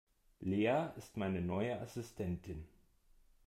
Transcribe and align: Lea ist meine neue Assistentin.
Lea 0.39 0.87
ist 0.97 1.15
meine 1.15 1.41
neue 1.41 1.79
Assistentin. 1.79 2.67